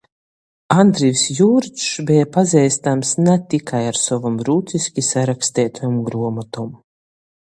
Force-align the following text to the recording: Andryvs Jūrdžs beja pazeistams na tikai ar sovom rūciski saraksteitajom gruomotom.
Andryvs 0.83 1.25
Jūrdžs 1.39 1.99
beja 2.07 2.29
pazeistams 2.37 3.11
na 3.27 3.35
tikai 3.51 3.83
ar 3.91 4.01
sovom 4.05 4.41
rūciski 4.49 5.05
saraksteitajom 5.09 6.03
gruomotom. 6.11 6.73